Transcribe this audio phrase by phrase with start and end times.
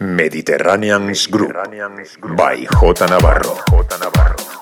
[0.00, 1.54] Mediterranean's Group
[2.36, 3.62] by J Navarro.
[3.70, 4.53] J Navarro.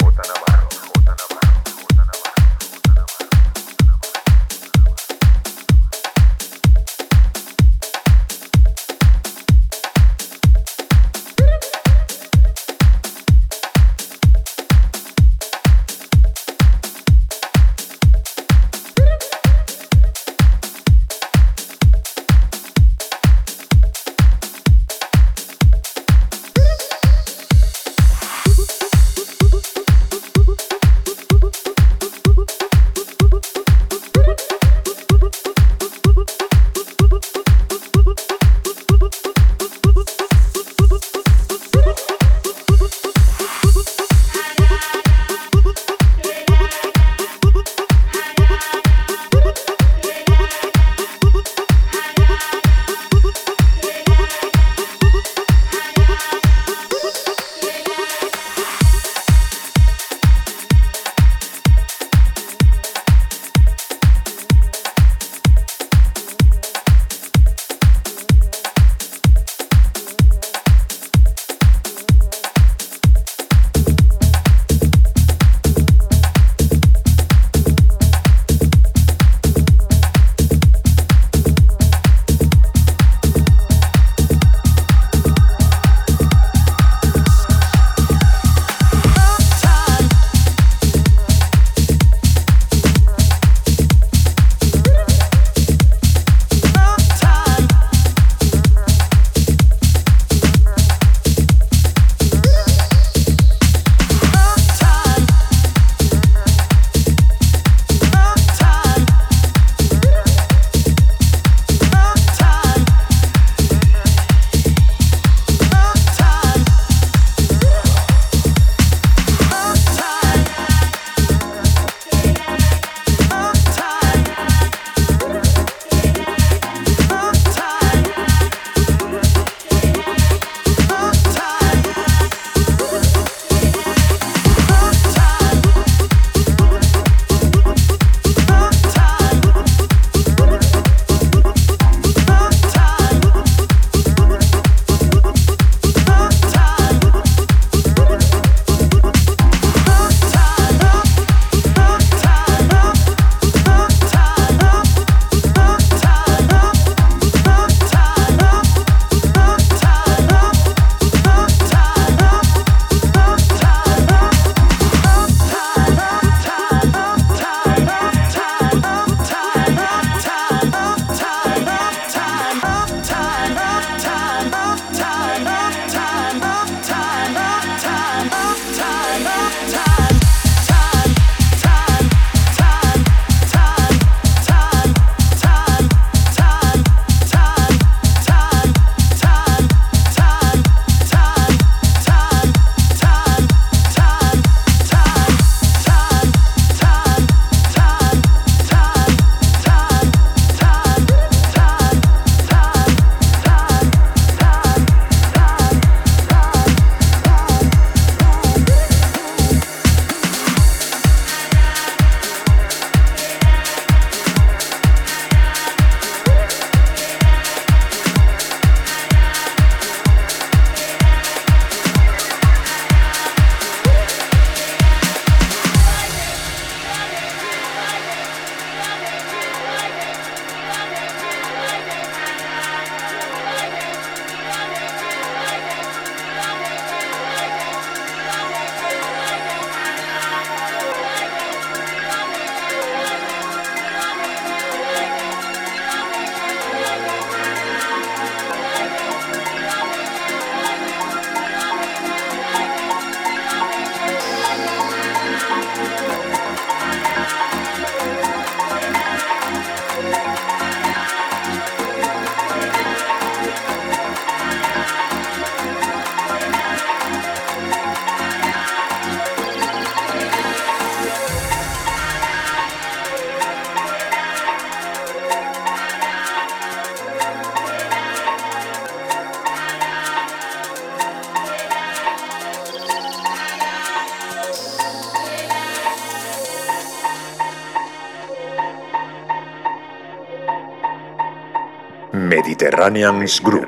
[292.91, 293.67] Mediterranean's Group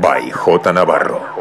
[0.00, 0.72] by J.
[0.72, 1.33] Navarro.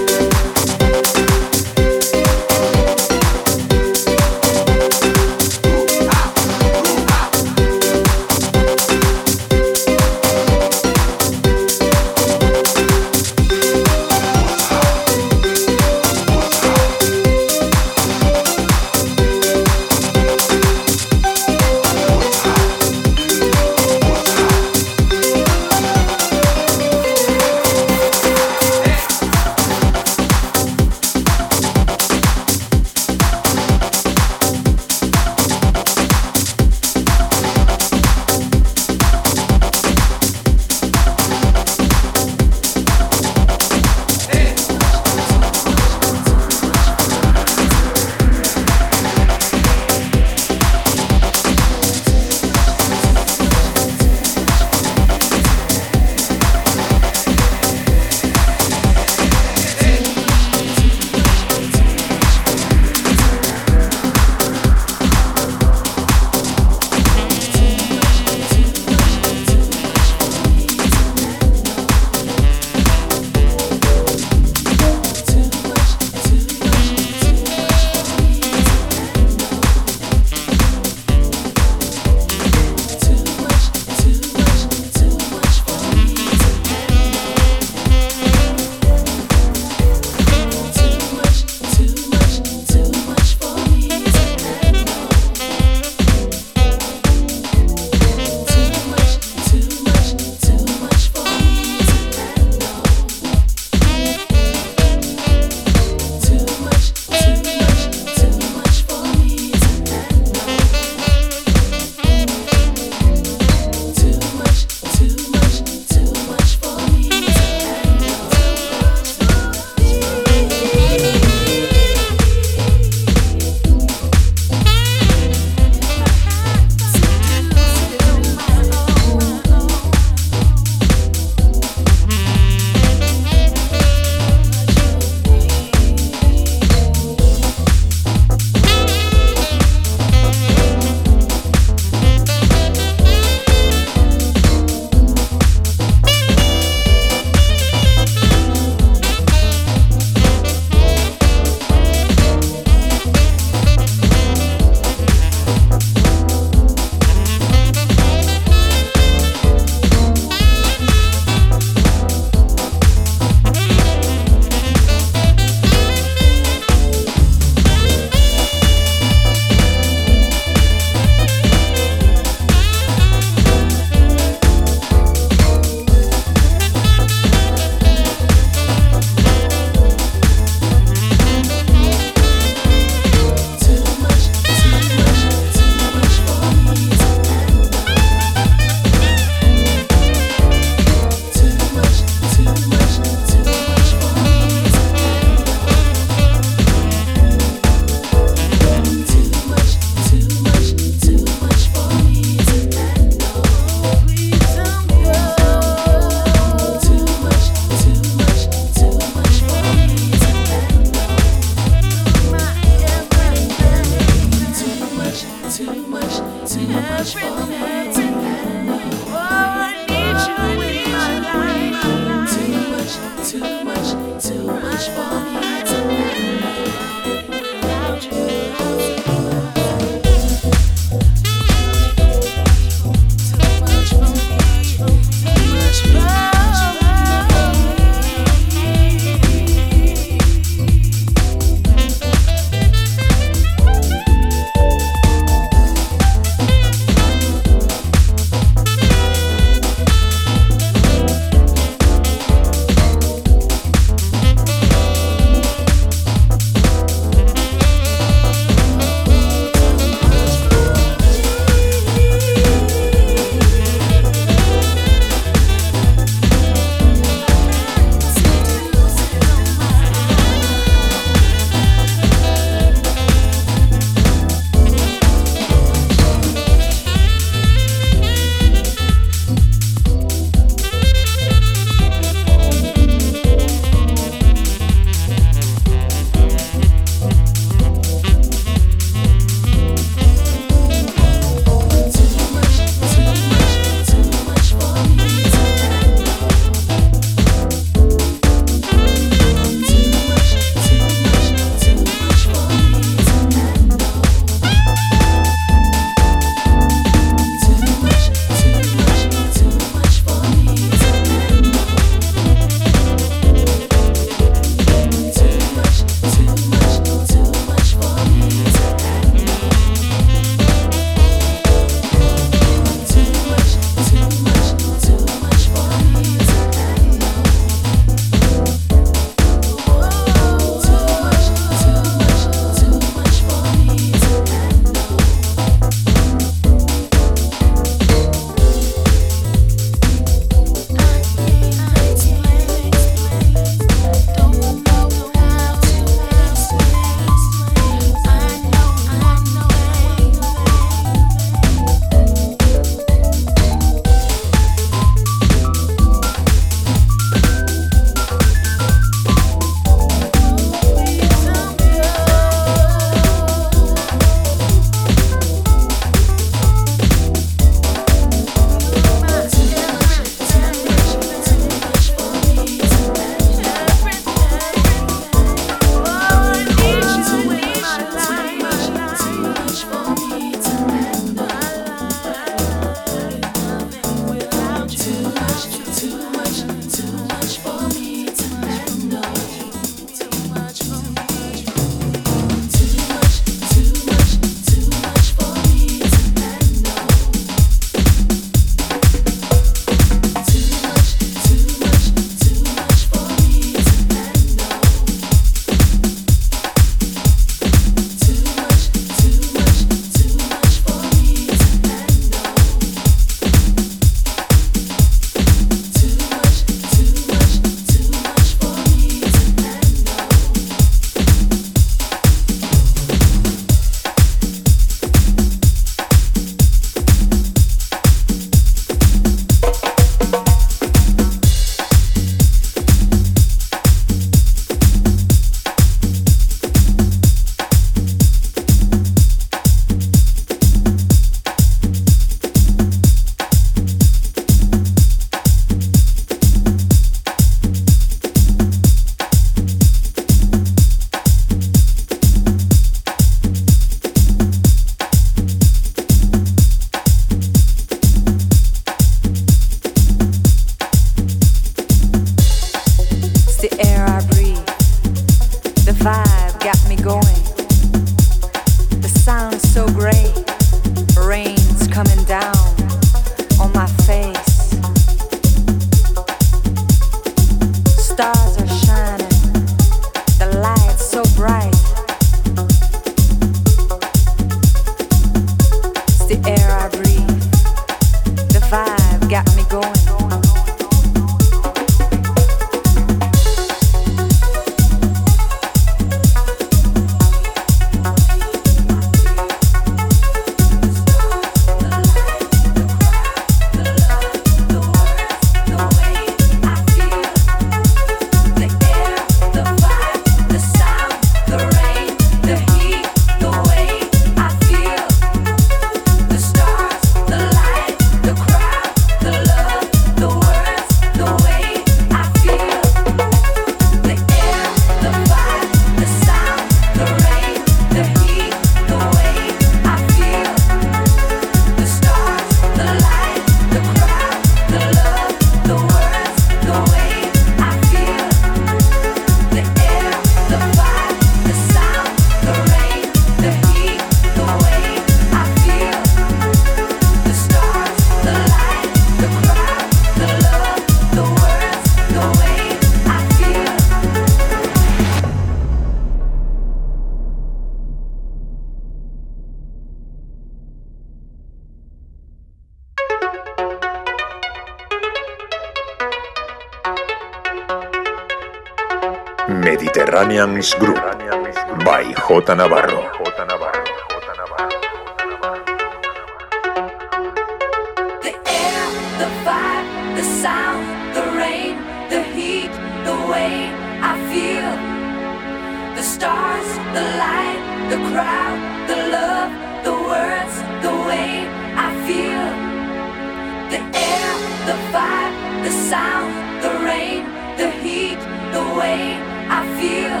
[595.70, 597.04] sound, the rain,
[597.36, 598.00] the heat,
[598.34, 598.98] the way
[599.38, 600.00] I feel.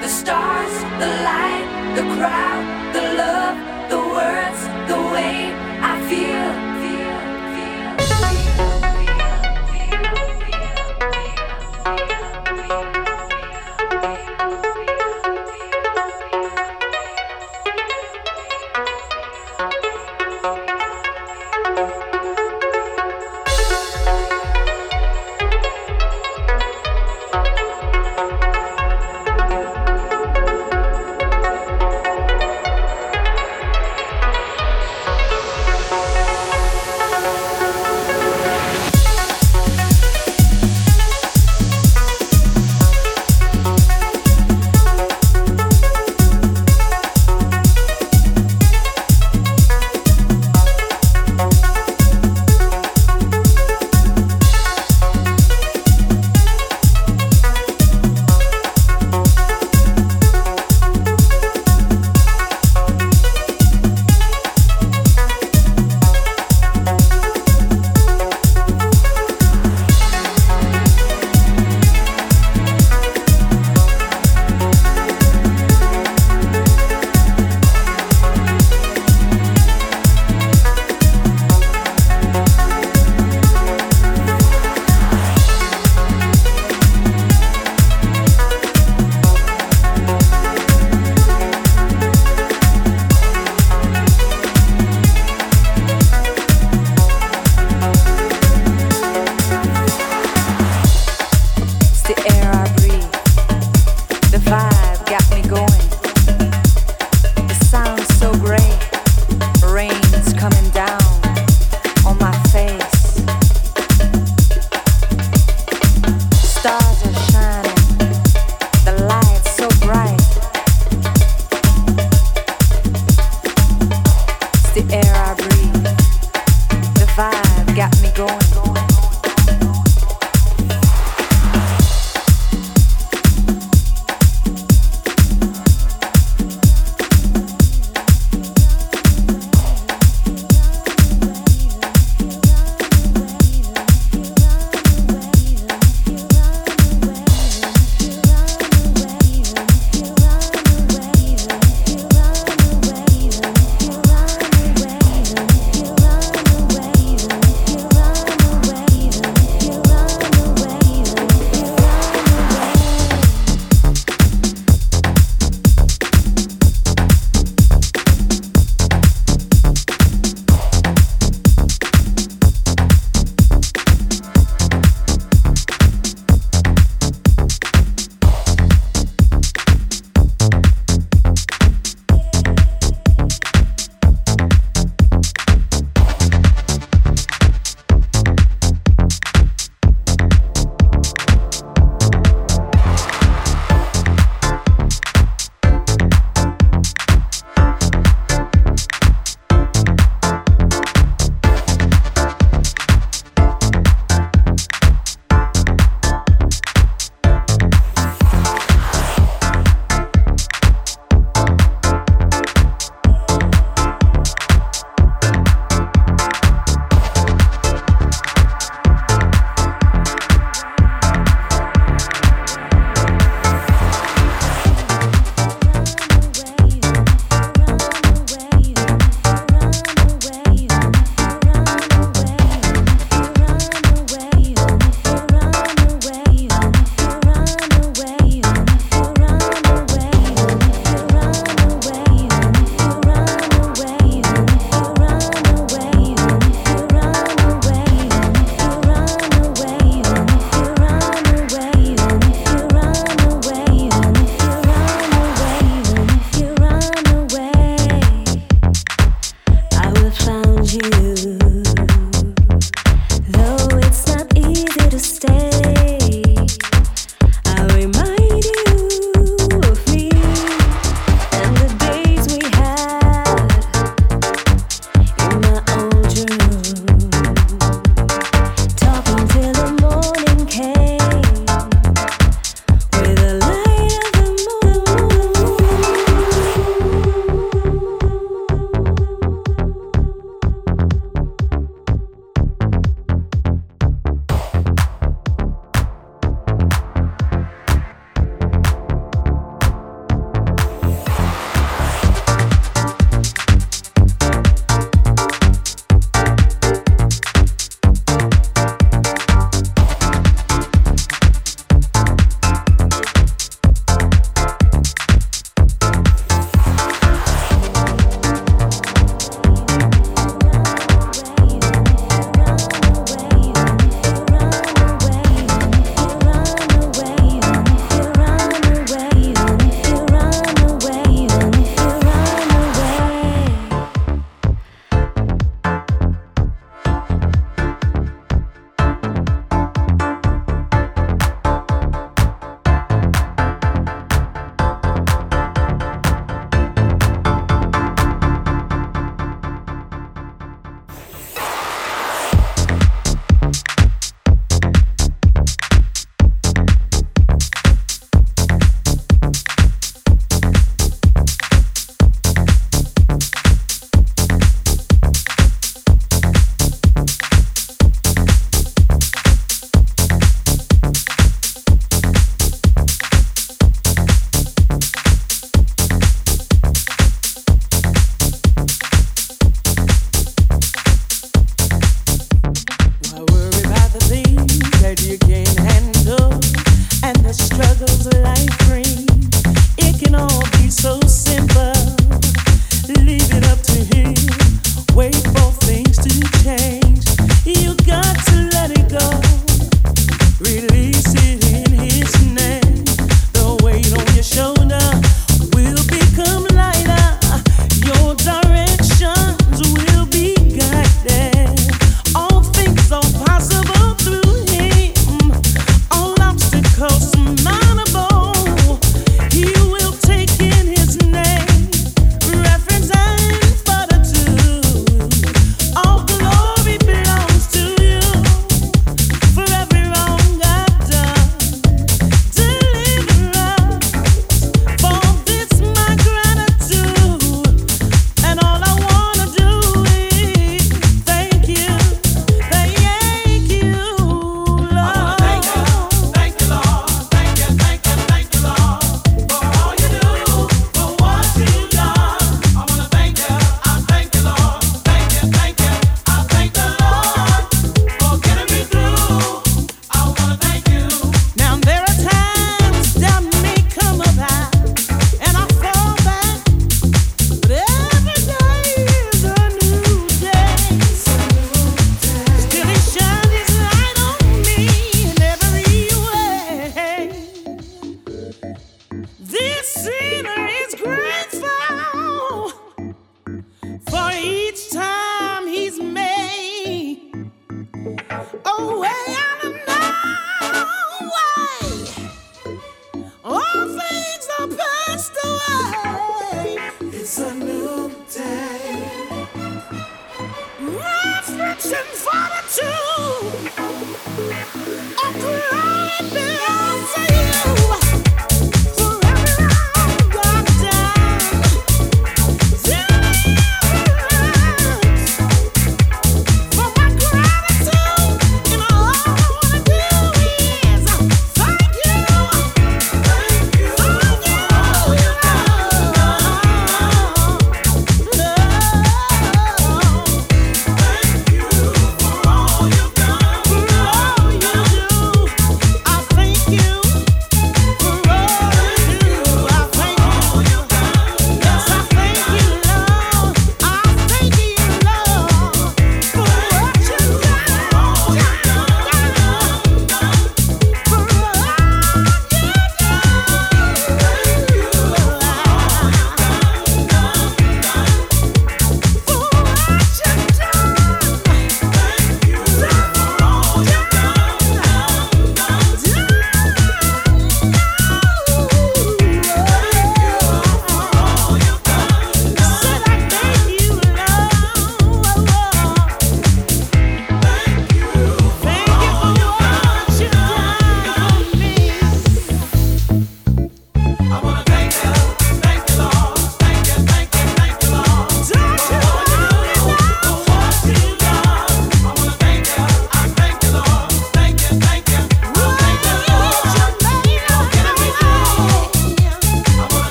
[0.00, 2.77] The stars, the light, the crowd.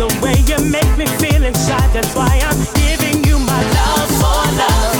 [0.00, 1.92] You make me feel inside.
[1.92, 4.96] That's why I'm giving you my love for love.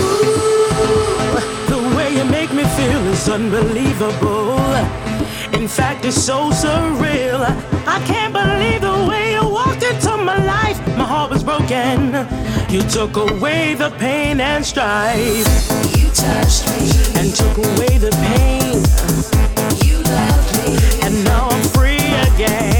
[0.00, 0.66] Ooh,
[1.68, 4.58] the way you make me feel is unbelievable.
[5.52, 7.40] In fact, it's so surreal.
[7.86, 10.78] I can't believe the way you walked into my life.
[10.96, 12.14] My heart was broken.
[12.70, 15.46] You took away the pain and strife.
[15.96, 18.82] You touched me and took away the pain.
[19.84, 21.98] You loved me And now I'm free
[22.32, 22.73] again.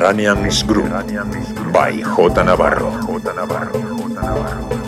[0.00, 0.88] Subterranean Group
[1.74, 1.90] by
[2.42, 2.90] Navarro.
[3.20, 3.34] J.
[3.34, 3.72] Navarro.
[3.72, 4.14] J.
[4.14, 4.79] Navarro.